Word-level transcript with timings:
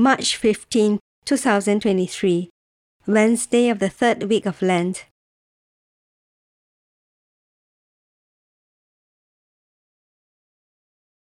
March 0.00 0.38
15, 0.38 0.98
2023, 1.26 2.48
Wednesday 3.06 3.68
of 3.68 3.80
the 3.80 3.90
third 3.90 4.22
week 4.22 4.46
of 4.46 4.62
Lent. 4.62 5.04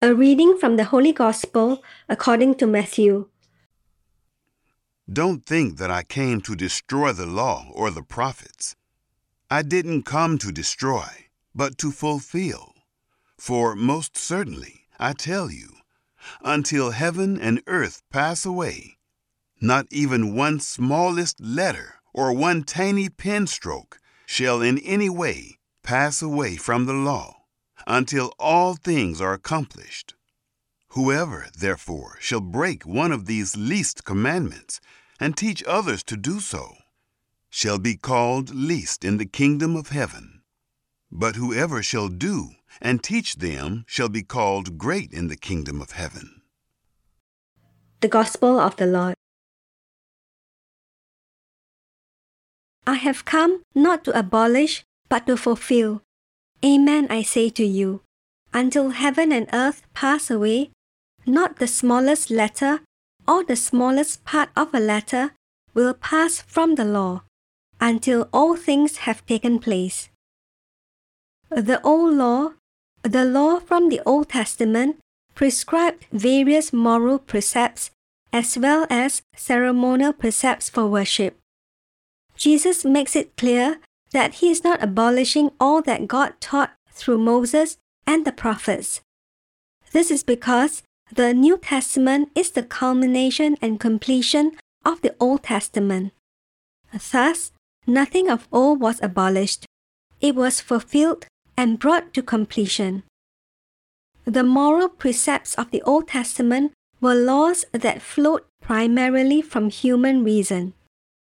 A 0.04 0.14
reading 0.14 0.56
from 0.60 0.78
the 0.78 0.84
Holy 0.84 1.12
Gospel 1.12 1.82
according 2.08 2.54
to 2.60 2.68
Matthew. 2.68 3.30
Don't 5.12 5.44
think 5.44 5.80
that 5.80 5.90
I 5.90 6.04
came 6.04 6.40
to 6.42 6.56
destroy 6.56 7.12
the 7.12 7.26
law 7.26 7.72
or 7.74 7.90
the 7.90 8.04
prophets. 8.04 8.76
I 9.50 9.64
didn't 9.64 10.04
come 10.04 10.38
to 10.38 10.52
destroy, 10.52 11.10
but 11.56 11.80
to 11.80 11.90
fulfill. 11.90 12.76
For 13.36 13.76
most 13.76 14.16
certainly, 14.16 14.82
I 15.00 15.14
tell 15.14 15.50
you, 15.50 15.79
until 16.42 16.92
heaven 16.92 17.40
and 17.40 17.62
earth 17.68 18.02
pass 18.10 18.46
away, 18.46 18.98
not 19.62 19.88
even 19.92 20.36
one 20.36 20.60
smallest 20.60 21.40
letter 21.40 21.96
or 22.14 22.34
one 22.34 22.64
tiny 22.64 23.10
pen 23.10 23.48
stroke 23.48 24.00
shall 24.26 24.62
in 24.62 24.78
any 24.80 25.10
way 25.10 25.60
pass 25.84 26.22
away 26.22 26.56
from 26.56 26.86
the 26.86 26.94
law 26.94 27.44
until 27.88 28.34
all 28.40 28.76
things 28.76 29.20
are 29.20 29.34
accomplished. 29.34 30.16
Whoever, 30.90 31.48
therefore, 31.58 32.18
shall 32.20 32.42
break 32.42 32.84
one 32.84 33.12
of 33.12 33.26
these 33.26 33.56
least 33.56 34.04
commandments 34.04 34.80
and 35.20 35.36
teach 35.36 35.64
others 35.66 36.04
to 36.04 36.18
do 36.18 36.40
so 36.40 36.76
shall 37.50 37.80
be 37.80 37.96
called 37.96 38.54
least 38.54 39.04
in 39.04 39.18
the 39.18 39.26
kingdom 39.26 39.76
of 39.76 39.90
heaven. 39.90 40.42
But 41.12 41.36
whoever 41.36 41.82
shall 41.82 42.08
do 42.08 42.52
and 42.82 43.04
teach 43.04 43.36
them 43.36 43.84
shall 43.88 44.10
be 44.10 44.24
called 44.24 44.78
great 44.78 45.12
in 45.12 45.28
the 45.28 45.36
kingdom 45.36 45.82
of 45.82 45.92
heaven. 45.92 46.42
The 48.02 48.08
Gospel 48.08 48.60
of 48.60 48.76
the 48.78 48.86
Lord. 48.86 49.16
I 52.88 52.96
have 52.96 53.26
come 53.26 53.62
not 53.76 54.04
to 54.06 54.18
abolish, 54.18 54.84
but 55.10 55.28
to 55.28 55.38
fulfill. 55.38 56.02
Amen, 56.64 57.08
I 57.10 57.22
say 57.22 57.50
to 57.50 57.66
you. 57.66 58.02
Until 58.54 58.90
heaven 58.92 59.32
and 59.32 59.48
earth 59.54 59.84
pass 59.94 60.32
away, 60.32 60.72
not 61.26 61.58
the 61.58 61.68
smallest 61.68 62.32
letter 62.32 62.82
or 63.28 63.44
the 63.44 63.56
smallest 63.56 64.26
part 64.26 64.50
of 64.56 64.74
a 64.74 64.80
letter 64.80 65.34
will 65.74 65.94
pass 65.94 66.42
from 66.42 66.76
the 66.76 66.86
law 66.86 67.22
until 67.80 68.28
all 68.34 68.56
things 68.56 68.98
have 69.06 69.26
taken 69.26 69.60
place. 69.60 70.10
The 71.50 71.82
Old 71.84 72.16
Law, 72.16 72.54
the 73.04 73.26
law 73.26 73.60
from 73.60 73.90
the 73.90 74.02
Old 74.06 74.30
Testament, 74.30 74.98
prescribed 75.36 76.06
various 76.12 76.74
moral 76.74 77.20
precepts 77.20 77.92
as 78.34 78.58
well 78.58 78.86
as 78.90 79.22
ceremonial 79.36 80.14
precepts 80.14 80.70
for 80.70 80.88
worship. 80.88 81.38
Jesus 82.36 82.86
makes 82.86 83.16
it 83.16 83.36
clear 83.38 83.80
that 84.12 84.36
he 84.36 84.50
is 84.50 84.64
not 84.64 84.84
abolishing 84.84 85.52
all 85.60 85.82
that 85.84 86.08
God 86.08 86.34
taught 86.40 86.74
through 86.92 87.20
Moses 87.20 87.78
and 88.06 88.26
the 88.26 88.32
prophets. 88.32 89.02
This 89.92 90.12
is 90.12 90.24
because 90.24 90.84
the 91.12 91.34
New 91.34 91.58
Testament 91.58 92.30
is 92.36 92.52
the 92.52 92.64
culmination 92.64 93.58
and 93.62 93.80
completion 93.80 94.52
of 94.86 95.02
the 95.02 95.16
Old 95.20 95.44
Testament. 95.44 96.14
Thus, 97.12 97.52
nothing 97.88 98.30
of 98.30 98.48
old 98.52 98.80
was 98.80 99.02
abolished. 99.02 99.66
It 100.22 100.36
was 100.36 100.62
fulfilled 100.62 101.26
and 101.60 101.78
brought 101.78 102.14
to 102.14 102.22
completion. 102.24 103.04
The 104.24 104.46
moral 104.46 104.88
precepts 104.88 105.56
of 105.56 105.72
the 105.72 105.82
Old 105.82 106.08
Testament 106.08 106.72
were 107.02 107.14
laws 107.14 107.66
that 107.74 108.02
flowed 108.02 108.44
primarily 108.62 109.42
from 109.42 109.70
human 109.70 110.24
reason. 110.24 110.74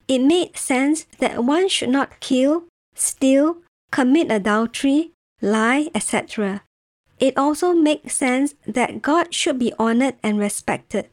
It 0.08 0.26
made 0.26 0.58
sense 0.58 1.06
that 1.20 1.44
one 1.44 1.70
should 1.70 1.90
not 1.90 2.20
kill, 2.22 2.64
steal, 2.96 3.58
commit 3.92 4.32
adultery, 4.32 5.12
lie, 5.44 5.90
etc. 5.94 6.64
It 7.20 7.38
also 7.38 7.74
makes 7.74 8.16
sense 8.16 8.56
that 8.66 9.04
God 9.04 9.32
should 9.32 9.60
be 9.60 9.74
honored 9.78 10.16
and 10.24 10.40
respected. 10.40 11.08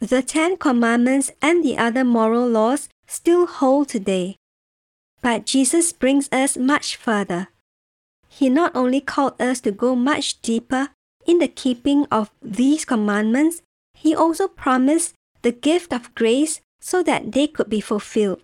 The 0.00 0.22
Ten 0.22 0.56
Commandments 0.56 1.30
and 1.40 1.62
the 1.62 1.78
other 1.78 2.02
moral 2.02 2.48
laws 2.48 2.88
still 3.06 3.46
hold 3.46 3.90
today. 3.90 4.34
But 5.20 5.46
Jesus 5.46 5.92
brings 5.92 6.28
us 6.32 6.56
much 6.56 6.96
further. 6.96 7.51
He 8.32 8.48
not 8.48 8.74
only 8.74 9.00
called 9.00 9.40
us 9.40 9.60
to 9.60 9.70
go 9.70 9.94
much 9.94 10.40
deeper 10.40 10.88
in 11.26 11.38
the 11.38 11.48
keeping 11.48 12.06
of 12.10 12.30
these 12.40 12.84
commandments, 12.84 13.60
He 13.92 14.14
also 14.14 14.48
promised 14.48 15.14
the 15.42 15.52
gift 15.52 15.92
of 15.92 16.14
grace 16.14 16.60
so 16.80 17.02
that 17.02 17.32
they 17.32 17.46
could 17.46 17.68
be 17.68 17.80
fulfilled. 17.80 18.40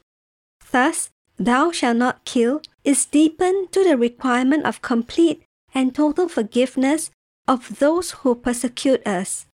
Thus, 0.70 1.10
Thou 1.38 1.70
shalt 1.70 1.96
not 1.96 2.24
kill 2.24 2.60
is 2.84 3.06
deepened 3.06 3.72
to 3.72 3.84
the 3.84 3.96
requirement 3.96 4.66
of 4.66 4.82
complete 4.82 5.42
and 5.72 5.94
total 5.94 6.28
forgiveness 6.28 7.10
of 7.46 7.78
those 7.78 8.10
who 8.20 8.34
persecute 8.34 9.06
us. 9.06 9.46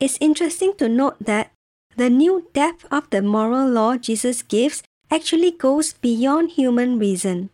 It's 0.00 0.18
interesting 0.20 0.74
to 0.76 0.88
note 0.88 1.16
that 1.20 1.52
the 1.96 2.10
new 2.10 2.50
depth 2.52 2.84
of 2.90 3.08
the 3.10 3.22
moral 3.22 3.70
law 3.70 3.96
Jesus 3.96 4.42
gives 4.42 4.82
actually 5.10 5.52
goes 5.52 5.94
beyond 5.94 6.50
human 6.52 6.98
reason. 6.98 7.50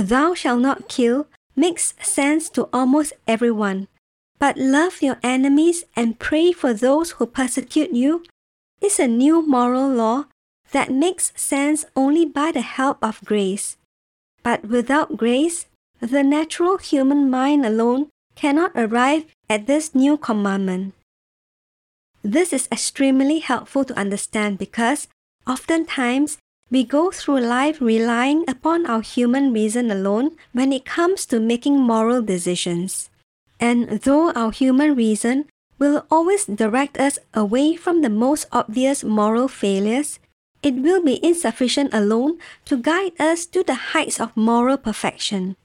Thou 0.00 0.32
shalt 0.32 0.60
not 0.60 0.88
kill 0.88 1.28
makes 1.54 1.92
sense 2.00 2.48
to 2.50 2.70
almost 2.72 3.12
everyone, 3.28 3.86
but 4.38 4.56
love 4.56 5.02
your 5.02 5.18
enemies 5.22 5.84
and 5.94 6.18
pray 6.18 6.52
for 6.52 6.72
those 6.72 7.12
who 7.12 7.26
persecute 7.26 7.92
you 7.92 8.24
is 8.80 8.98
a 8.98 9.06
new 9.06 9.46
moral 9.46 9.86
law 9.92 10.24
that 10.72 10.90
makes 10.90 11.32
sense 11.36 11.84
only 11.94 12.24
by 12.24 12.50
the 12.50 12.62
help 12.62 12.96
of 13.04 13.20
grace. 13.26 13.76
But 14.42 14.64
without 14.64 15.18
grace, 15.18 15.66
the 16.00 16.22
natural 16.22 16.78
human 16.78 17.28
mind 17.28 17.66
alone 17.66 18.08
cannot 18.36 18.72
arrive 18.74 19.26
at 19.50 19.66
this 19.66 19.94
new 19.94 20.16
commandment. 20.16 20.94
This 22.22 22.54
is 22.54 22.68
extremely 22.72 23.40
helpful 23.40 23.84
to 23.84 23.98
understand 23.98 24.56
because 24.56 25.08
oftentimes 25.46 26.38
we 26.70 26.84
go 26.84 27.10
through 27.10 27.40
life 27.40 27.80
relying 27.80 28.48
upon 28.48 28.86
our 28.86 29.02
human 29.02 29.52
reason 29.52 29.90
alone 29.90 30.36
when 30.52 30.72
it 30.72 30.84
comes 30.84 31.26
to 31.26 31.40
making 31.40 31.78
moral 31.78 32.22
decisions. 32.22 33.10
And 33.58 34.00
though 34.02 34.30
our 34.32 34.52
human 34.52 34.94
reason 34.94 35.46
will 35.78 36.06
always 36.10 36.46
direct 36.46 36.98
us 36.98 37.18
away 37.34 37.74
from 37.74 38.02
the 38.02 38.10
most 38.10 38.46
obvious 38.52 39.02
moral 39.02 39.48
failures, 39.48 40.20
it 40.62 40.74
will 40.74 41.02
be 41.02 41.24
insufficient 41.24 41.92
alone 41.92 42.38
to 42.66 42.76
guide 42.76 43.18
us 43.18 43.46
to 43.46 43.64
the 43.64 43.96
heights 43.96 44.20
of 44.20 44.36
moral 44.36 44.76
perfection. 44.76 45.56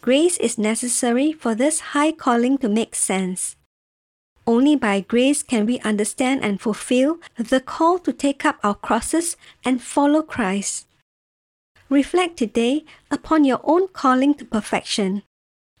Grace 0.00 0.36
is 0.38 0.58
necessary 0.58 1.32
for 1.32 1.54
this 1.54 1.94
high 1.94 2.10
calling 2.10 2.58
to 2.58 2.68
make 2.68 2.94
sense. 2.94 3.56
Only 4.46 4.74
by 4.74 5.00
grace 5.00 5.42
can 5.42 5.66
we 5.66 5.78
understand 5.80 6.42
and 6.42 6.60
fulfill 6.60 7.20
the 7.36 7.60
call 7.60 7.98
to 8.00 8.12
take 8.12 8.44
up 8.44 8.58
our 8.62 8.74
crosses 8.74 9.36
and 9.64 9.82
follow 9.82 10.22
Christ. 10.22 10.86
Reflect 11.88 12.36
today 12.36 12.84
upon 13.10 13.44
your 13.44 13.60
own 13.62 13.88
calling 13.88 14.34
to 14.34 14.44
perfection. 14.44 15.22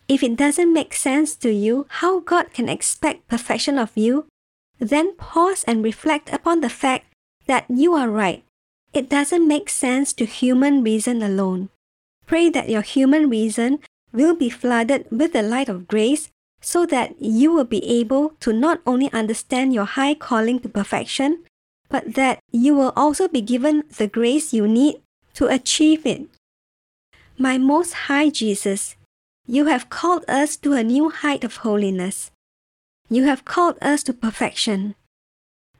If 0.08 0.22
it 0.22 0.36
doesn't 0.36 0.72
make 0.72 0.94
sense 0.94 1.34
to 1.36 1.52
you 1.52 1.86
how 2.02 2.20
God 2.20 2.52
can 2.52 2.68
expect 2.68 3.28
perfection 3.28 3.78
of 3.78 3.96
you, 3.96 4.26
then 4.78 5.16
pause 5.16 5.64
and 5.64 5.82
reflect 5.82 6.32
upon 6.32 6.60
the 6.60 6.68
fact 6.68 7.06
that 7.46 7.64
you 7.68 7.94
are 7.94 8.10
right. 8.10 8.44
It 8.92 9.08
doesn't 9.08 9.48
make 9.48 9.70
sense 9.70 10.12
to 10.14 10.26
human 10.26 10.82
reason 10.84 11.22
alone. 11.22 11.70
Pray 12.26 12.50
that 12.50 12.68
your 12.68 12.82
human 12.82 13.30
reason 13.30 13.80
will 14.12 14.36
be 14.36 14.50
flooded 14.50 15.06
with 15.10 15.32
the 15.32 15.42
light 15.42 15.68
of 15.68 15.88
grace 15.88 16.28
so 16.62 16.86
that 16.86 17.20
you 17.20 17.52
will 17.52 17.66
be 17.66 17.84
able 17.84 18.30
to 18.40 18.52
not 18.52 18.80
only 18.86 19.12
understand 19.12 19.74
your 19.74 19.84
high 19.84 20.14
calling 20.14 20.60
to 20.60 20.68
perfection, 20.68 21.42
but 21.90 22.14
that 22.14 22.38
you 22.50 22.74
will 22.74 22.92
also 22.96 23.28
be 23.28 23.42
given 23.42 23.82
the 23.98 24.06
grace 24.06 24.54
you 24.54 24.66
need 24.66 25.02
to 25.34 25.46
achieve 25.46 26.06
it. 26.06 26.22
My 27.36 27.58
Most 27.58 28.06
High 28.06 28.30
Jesus, 28.30 28.96
you 29.46 29.66
have 29.66 29.90
called 29.90 30.24
us 30.28 30.56
to 30.58 30.72
a 30.72 30.84
new 30.84 31.10
height 31.10 31.42
of 31.42 31.66
holiness. 31.66 32.30
You 33.10 33.24
have 33.24 33.44
called 33.44 33.76
us 33.82 34.02
to 34.04 34.14
perfection. 34.14 34.94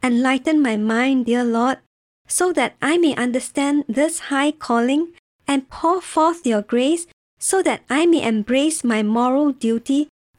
Enlighten 0.02 0.60
my 0.60 0.76
mind, 0.76 1.26
dear 1.26 1.44
Lord, 1.44 1.78
so 2.26 2.52
that 2.52 2.74
I 2.82 2.98
may 2.98 3.14
understand 3.14 3.84
this 3.88 4.32
high 4.34 4.50
calling 4.50 5.12
and 5.46 5.70
pour 5.70 6.00
forth 6.00 6.44
your 6.44 6.62
grace 6.62 7.06
so 7.38 7.62
that 7.62 7.82
I 7.88 8.06
may 8.06 8.26
embrace 8.26 8.82
my 8.82 9.02
moral 9.02 9.52
duty 9.52 10.08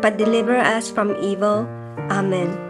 but 0.00 0.16
deliver 0.16 0.56
us 0.56 0.90
from 0.90 1.16
evil. 1.20 1.68
Amen. 2.10 2.66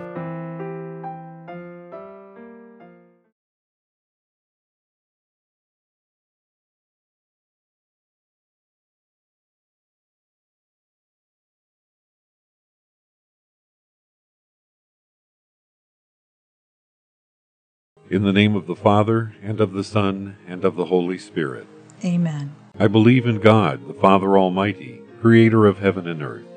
In 18.11 18.25
the 18.25 18.33
name 18.33 18.57
of 18.57 18.67
the 18.67 18.75
Father, 18.75 19.37
and 19.41 19.61
of 19.61 19.73
the 19.73 19.85
Son, 19.85 20.37
and 20.49 20.65
of 20.65 20.75
the 20.75 20.87
Holy 20.87 21.17
Spirit. 21.17 21.69
Amen. 22.05 22.57
I 22.77 22.89
believe 22.89 23.25
in 23.25 23.39
God, 23.39 23.87
the 23.87 23.95
Father 23.95 24.37
Almighty, 24.37 25.01
creator 25.21 25.65
of 25.67 25.79
heaven 25.79 26.09
and 26.09 26.21
earth, 26.21 26.50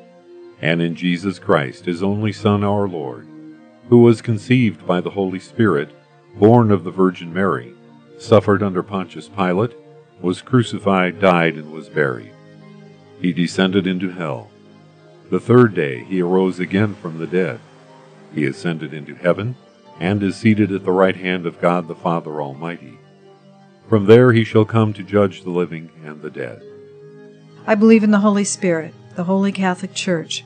and 0.64 0.82
in 0.82 0.96
Jesus 0.96 1.40
Christ, 1.40 1.84
his 1.84 2.02
only 2.02 2.32
Son, 2.32 2.64
our 2.64 2.88
Lord, 2.88 3.28
who 3.90 3.98
was 3.98 4.22
conceived 4.22 4.88
by 4.88 5.02
the 5.02 5.10
Holy 5.10 5.38
Spirit, 5.38 5.90
born 6.36 6.72
of 6.72 6.86
the 6.86 6.90
Virgin 6.90 7.34
Mary, 7.34 7.74
suffered 8.18 8.64
under 8.64 8.82
Pontius 8.82 9.28
Pilate, 9.28 9.74
was 10.22 10.42
crucified, 10.42 11.20
died, 11.20 11.56
and 11.56 11.74
was 11.74 11.90
buried. 11.90 12.32
He 13.20 13.34
descended 13.34 13.86
into 13.86 14.12
hell. 14.12 14.52
The 15.30 15.42
third 15.42 15.76
day 15.76 16.06
he 16.06 16.22
arose 16.22 16.62
again 16.62 16.96
from 16.96 17.18
the 17.18 17.28
dead. 17.28 17.60
He 18.34 18.46
ascended 18.46 18.94
into 18.94 19.16
heaven 19.16 19.58
and 20.00 20.24
is 20.24 20.38
seated 20.38 20.72
at 20.72 20.86
the 20.86 20.92
right 20.94 21.18
hand 21.18 21.46
of 21.46 21.60
God 21.60 21.90
the 21.90 21.96
Father 21.96 22.42
Almighty. 22.42 22.98
From 23.90 24.06
there 24.06 24.32
he 24.32 24.46
shall 24.46 24.64
come 24.64 24.94
to 24.94 25.04
judge 25.04 25.44
the 25.44 25.50
living 25.50 25.92
and 26.06 26.22
the 26.22 26.32
dead. 26.32 26.64
I 27.68 27.76
believe 27.76 28.06
in 28.06 28.12
the 28.12 28.20
Holy 28.20 28.46
Spirit, 28.46 28.94
the 29.18 29.26
Holy 29.26 29.52
Catholic 29.52 29.94
Church, 29.94 30.46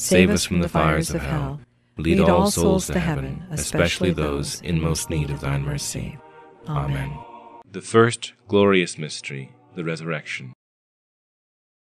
save 0.00 0.30
us 0.30 0.44
from 0.44 0.60
the 0.60 0.68
fires 0.68 1.10
of 1.10 1.22
hell, 1.22 1.60
lead 1.98 2.20
all 2.20 2.50
souls 2.50 2.86
to 2.86 2.98
heaven, 2.98 3.44
especially 3.50 4.12
those 4.12 4.60
in 4.62 4.80
most 4.80 5.10
need 5.10 5.30
of 5.30 5.40
thine 5.40 5.62
mercy. 5.62 6.18
Amen. 6.66 7.12
The 7.70 7.82
first 7.82 8.32
glorious 8.48 8.98
mystery, 8.98 9.52
the 9.74 9.84
resurrection. 9.84 10.52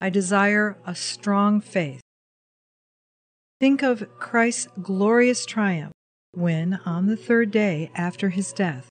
I 0.00 0.11
desire 0.11 0.76
a 0.87 0.94
strong 0.94 1.61
faith. 1.61 2.00
Think 3.61 3.83
of 3.83 4.06
Christ's 4.18 4.68
glorious 4.80 5.44
triumph 5.44 5.92
when, 6.33 6.80
on 6.85 7.06
the 7.06 7.16
third 7.16 7.50
day 7.50 7.90
after 7.94 8.30
his 8.30 8.52
death, 8.52 8.88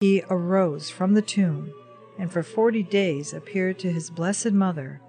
he 0.00 0.22
arose 0.28 0.90
from 0.90 1.14
the 1.14 1.22
tomb 1.22 1.72
and 2.18 2.30
for 2.30 2.42
forty 2.42 2.82
days 2.82 3.32
appeared 3.32 3.78
to 3.78 3.92
his 3.92 4.10
blessed 4.10 4.52
mother 4.52 5.00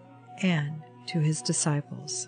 and 0.41 0.81
to 1.07 1.19
his 1.19 1.41
disciples. 1.41 2.27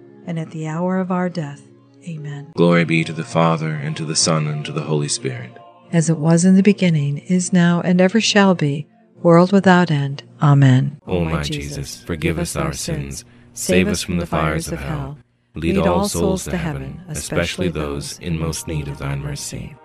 and 0.25 0.39
at 0.39 0.51
the 0.51 0.67
hour 0.67 0.99
of 0.99 1.11
our 1.11 1.29
death. 1.29 1.61
Amen. 2.07 2.51
Glory 2.55 2.85
be 2.85 3.03
to 3.03 3.13
the 3.13 3.23
Father, 3.23 3.69
and 3.69 3.95
to 3.97 4.05
the 4.05 4.15
Son, 4.15 4.47
and 4.47 4.65
to 4.65 4.71
the 4.71 4.81
Holy 4.81 5.07
Spirit. 5.07 5.51
As 5.91 6.09
it 6.09 6.17
was 6.17 6.45
in 6.45 6.55
the 6.55 6.63
beginning, 6.63 7.19
is 7.19 7.53
now, 7.53 7.81
and 7.81 8.01
ever 8.01 8.19
shall 8.19 8.55
be, 8.55 8.87
world 9.21 9.51
without 9.51 9.91
end. 9.91 10.23
Amen. 10.41 10.99
O 11.05 11.23
my 11.25 11.43
Jesus, 11.43 12.01
forgive 12.03 12.39
us 12.39 12.55
our 12.55 12.73
sins, 12.73 13.23
save 13.53 13.87
us 13.87 14.01
from 14.01 14.17
the 14.17 14.25
fires 14.25 14.71
of 14.71 14.79
hell, 14.79 15.17
lead 15.53 15.77
all 15.77 16.07
souls 16.07 16.45
to 16.45 16.57
heaven, 16.57 17.01
especially 17.07 17.69
those 17.69 18.17
in 18.19 18.39
most 18.39 18.67
need 18.67 18.87
of 18.87 18.97
thine 18.97 19.19
mercy. 19.19 19.75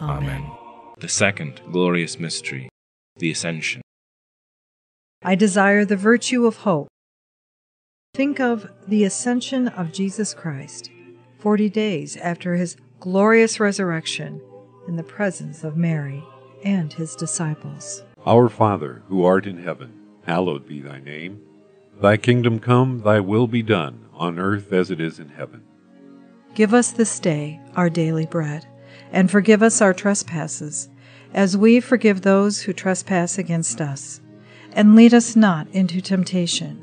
Amen. 0.00 0.50
The 0.98 1.08
second 1.08 1.60
glorious 1.70 2.18
mystery, 2.18 2.68
the 3.16 3.30
Ascension. 3.30 3.82
I 5.22 5.34
desire 5.34 5.84
the 5.84 5.96
virtue 5.96 6.46
of 6.46 6.58
hope. 6.58 6.88
Think 8.16 8.40
of 8.40 8.70
the 8.88 9.04
ascension 9.04 9.68
of 9.68 9.92
Jesus 9.92 10.32
Christ, 10.32 10.90
40 11.40 11.68
days 11.68 12.16
after 12.16 12.54
his 12.54 12.78
glorious 12.98 13.60
resurrection, 13.60 14.40
in 14.88 14.96
the 14.96 15.02
presence 15.02 15.62
of 15.64 15.76
Mary 15.76 16.24
and 16.64 16.90
his 16.90 17.14
disciples. 17.14 18.02
Our 18.24 18.48
Father, 18.48 19.02
who 19.10 19.22
art 19.26 19.46
in 19.46 19.58
heaven, 19.58 19.92
hallowed 20.24 20.66
be 20.66 20.80
thy 20.80 20.98
name. 20.98 21.42
Thy 22.00 22.16
kingdom 22.16 22.58
come, 22.58 23.02
thy 23.02 23.20
will 23.20 23.46
be 23.46 23.62
done, 23.62 24.06
on 24.14 24.38
earth 24.38 24.72
as 24.72 24.90
it 24.90 24.98
is 24.98 25.18
in 25.18 25.28
heaven. 25.28 25.62
Give 26.54 26.72
us 26.72 26.92
this 26.92 27.20
day 27.20 27.60
our 27.74 27.90
daily 27.90 28.24
bread, 28.24 28.66
and 29.12 29.30
forgive 29.30 29.62
us 29.62 29.82
our 29.82 29.92
trespasses, 29.92 30.88
as 31.34 31.54
we 31.54 31.80
forgive 31.80 32.22
those 32.22 32.62
who 32.62 32.72
trespass 32.72 33.36
against 33.36 33.82
us. 33.82 34.22
And 34.72 34.96
lead 34.96 35.12
us 35.12 35.36
not 35.36 35.68
into 35.72 36.00
temptation, 36.00 36.82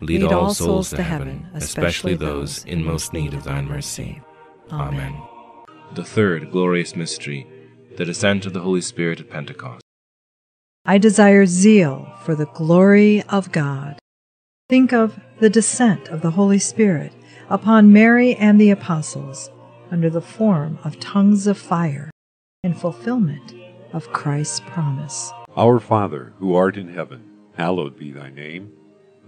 lead 0.00 0.24
all 0.24 0.54
souls 0.54 0.90
to 0.90 1.02
heaven, 1.02 1.48
especially 1.54 2.14
those 2.14 2.64
in 2.64 2.84
most 2.84 3.12
need 3.12 3.34
of 3.34 3.44
thine 3.44 3.66
mercy. 3.66 4.20
Amen. 4.72 5.20
The 5.94 6.04
third 6.04 6.50
glorious 6.50 6.96
mystery, 6.96 7.46
the 7.96 8.04
descent 8.04 8.46
of 8.46 8.52
the 8.52 8.60
Holy 8.60 8.80
Spirit 8.80 9.20
at 9.20 9.30
Pentecost. 9.30 9.82
I 10.84 10.98
desire 10.98 11.46
zeal 11.46 12.12
for 12.22 12.34
the 12.34 12.46
glory 12.46 13.22
of 13.24 13.52
God. 13.52 13.98
Think 14.68 14.92
of 14.92 15.20
the 15.40 15.50
descent 15.50 16.08
of 16.08 16.22
the 16.22 16.30
Holy 16.30 16.58
Spirit 16.58 17.12
upon 17.48 17.92
Mary 17.92 18.34
and 18.36 18.60
the 18.60 18.70
apostles 18.70 19.50
under 19.90 20.08
the 20.08 20.20
form 20.20 20.78
of 20.84 21.00
tongues 21.00 21.46
of 21.46 21.58
fire 21.58 22.10
in 22.62 22.74
fulfillment 22.74 23.54
of 23.92 24.12
Christ's 24.12 24.60
promise. 24.60 25.32
Our 25.56 25.80
Father, 25.80 26.32
who 26.38 26.54
art 26.54 26.76
in 26.76 26.94
heaven, 26.94 27.24
hallowed 27.56 27.98
be 27.98 28.12
thy 28.12 28.30
name. 28.30 28.72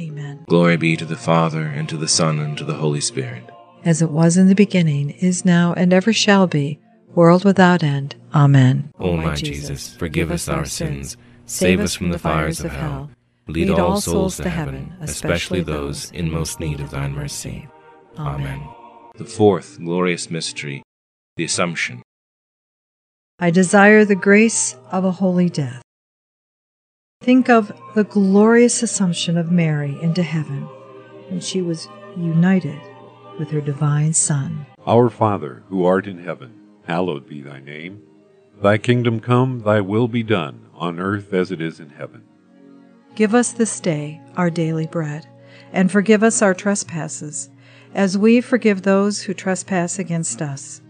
Amen. 0.00 0.44
Glory 0.48 0.76
be 0.76 0.96
to 0.96 1.04
the 1.04 1.16
Father, 1.16 1.62
and 1.62 1.88
to 1.88 1.96
the 1.96 2.08
Son, 2.08 2.38
and 2.38 2.56
to 2.58 2.64
the 2.64 2.74
Holy 2.74 3.00
Spirit. 3.00 3.44
As 3.84 4.00
it 4.00 4.10
was 4.10 4.36
in 4.36 4.48
the 4.48 4.54
beginning, 4.54 5.10
is 5.10 5.44
now, 5.44 5.74
and 5.74 5.92
ever 5.92 6.12
shall 6.12 6.46
be, 6.46 6.78
world 7.14 7.44
without 7.44 7.82
end. 7.82 8.16
Amen. 8.34 8.92
O 8.98 9.16
my 9.16 9.34
Jesus, 9.34 9.94
forgive 9.94 10.30
us 10.30 10.48
our 10.48 10.64
sins, 10.64 11.16
save 11.46 11.80
us 11.80 11.94
from 11.94 12.10
the 12.10 12.18
fires 12.18 12.60
of 12.60 12.72
hell 12.72 13.10
Lead 13.50 13.70
all 13.70 14.00
souls 14.00 14.36
to 14.36 14.48
heaven, 14.48 14.92
especially 15.00 15.60
those 15.60 16.10
in 16.12 16.30
most 16.30 16.60
need 16.60 16.80
of 16.80 16.90
thine 16.90 17.12
mercy. 17.12 17.68
Amen. 18.16 18.62
The 19.16 19.24
fourth 19.24 19.78
glorious 19.78 20.30
mystery, 20.30 20.82
the 21.36 21.44
Assumption. 21.44 22.02
I 23.40 23.50
desire 23.50 24.04
the 24.04 24.14
grace 24.14 24.76
of 24.92 25.04
a 25.04 25.10
holy 25.10 25.48
death. 25.48 25.82
Think 27.22 27.50
of 27.50 27.70
the 27.94 28.04
glorious 28.04 28.82
assumption 28.82 29.36
of 29.36 29.52
Mary 29.52 29.98
into 30.00 30.22
heaven 30.22 30.62
when 31.28 31.40
she 31.40 31.60
was 31.60 31.86
united 32.16 32.80
with 33.38 33.50
her 33.50 33.60
divine 33.60 34.14
Son. 34.14 34.64
Our 34.86 35.10
Father, 35.10 35.62
who 35.68 35.84
art 35.84 36.06
in 36.06 36.24
heaven, 36.24 36.54
hallowed 36.84 37.28
be 37.28 37.42
thy 37.42 37.60
name. 37.60 38.02
Thy 38.62 38.78
kingdom 38.78 39.20
come, 39.20 39.60
thy 39.60 39.82
will 39.82 40.08
be 40.08 40.22
done, 40.22 40.64
on 40.72 40.98
earth 40.98 41.34
as 41.34 41.50
it 41.50 41.60
is 41.60 41.78
in 41.78 41.90
heaven. 41.90 42.22
Give 43.16 43.34
us 43.34 43.52
this 43.52 43.80
day 43.80 44.22
our 44.38 44.48
daily 44.48 44.86
bread, 44.86 45.28
and 45.74 45.92
forgive 45.92 46.22
us 46.22 46.40
our 46.40 46.54
trespasses, 46.54 47.50
as 47.94 48.16
we 48.16 48.40
forgive 48.40 48.80
those 48.80 49.20
who 49.20 49.34
trespass 49.34 49.98
against 49.98 50.40
us. 50.40 50.80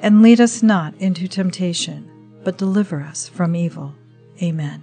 And 0.00 0.20
lead 0.20 0.40
us 0.40 0.64
not 0.64 0.96
into 0.96 1.28
temptation, 1.28 2.10
but 2.42 2.58
deliver 2.58 3.02
us 3.02 3.28
from 3.28 3.54
evil. 3.54 3.94
Amen. 4.42 4.82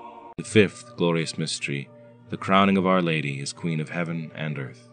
The 0.41 0.47
fifth 0.47 0.97
glorious 0.97 1.37
mystery, 1.37 1.87
the 2.29 2.35
crowning 2.35 2.75
of 2.75 2.87
Our 2.87 2.99
Lady 2.99 3.39
as 3.41 3.53
Queen 3.53 3.79
of 3.79 3.89
heaven 3.89 4.31
and 4.33 4.57
earth. 4.57 4.89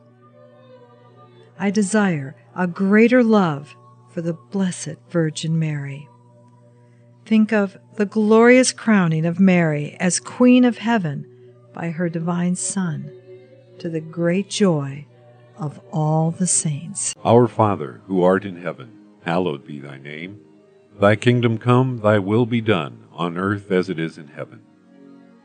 I 1.59 1.71
desire 1.71 2.37
a 2.55 2.67
greater 2.67 3.25
love 3.25 3.75
for 4.11 4.21
the 4.21 4.35
Blessed 4.35 4.97
Virgin 5.09 5.59
Mary. 5.59 6.07
Think 7.25 7.51
of 7.51 7.79
the 7.95 8.05
glorious 8.05 8.73
crowning 8.73 9.25
of 9.25 9.41
Mary 9.41 9.97
as 9.99 10.21
Queen 10.21 10.67
of 10.67 10.77
Heaven 10.77 11.27
by 11.73 11.93
her 11.93 12.11
divine 12.11 12.55
Son, 12.55 13.11
to 13.79 13.89
the 13.89 14.01
great 14.03 14.51
joy 14.51 15.07
of 15.57 15.81
all 15.91 16.31
the 16.31 16.47
saints. 16.47 17.15
Our 17.25 17.49
Father, 17.49 18.03
who 18.07 18.23
art 18.23 18.45
in 18.45 18.61
heaven, 18.61 18.93
hallowed 19.23 19.67
be 19.67 19.79
thy 19.79 19.97
name. 19.97 20.43
Thy 21.01 21.17
kingdom 21.17 21.57
come, 21.57 22.01
thy 22.01 22.19
will 22.19 22.45
be 22.45 22.61
done, 22.61 23.05
on 23.13 23.39
earth 23.39 23.73
as 23.73 23.89
it 23.89 23.99
is 23.99 24.19
in 24.19 24.29
heaven. 24.29 24.61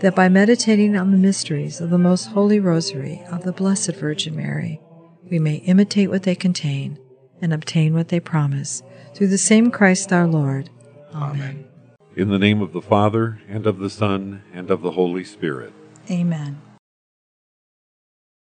that 0.00 0.14
by 0.14 0.28
meditating 0.28 0.96
on 0.96 1.10
the 1.10 1.16
mysteries 1.16 1.80
of 1.80 1.90
the 1.90 1.98
most 1.98 2.26
holy 2.26 2.60
rosary 2.60 3.22
of 3.30 3.44
the 3.44 3.52
Blessed 3.52 3.94
Virgin 3.96 4.36
Mary, 4.36 4.80
we 5.30 5.38
may 5.38 5.56
imitate 5.56 6.10
what 6.10 6.22
they 6.22 6.34
contain 6.34 6.98
and 7.40 7.52
obtain 7.52 7.94
what 7.94 8.08
they 8.08 8.20
promise, 8.20 8.82
through 9.14 9.28
the 9.28 9.38
same 9.38 9.70
Christ 9.70 10.12
our 10.12 10.26
Lord. 10.26 10.70
Amen. 11.14 11.66
In 12.14 12.28
the 12.28 12.38
name 12.38 12.62
of 12.62 12.72
the 12.72 12.82
Father, 12.82 13.40
and 13.48 13.66
of 13.66 13.78
the 13.78 13.90
Son, 13.90 14.42
and 14.52 14.70
of 14.70 14.82
the 14.82 14.92
Holy 14.92 15.24
Spirit. 15.24 15.72
Amen. 16.10 16.60